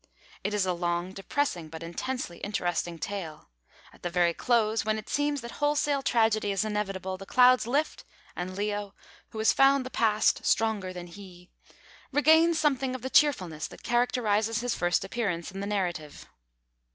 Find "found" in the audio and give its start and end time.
9.53-9.85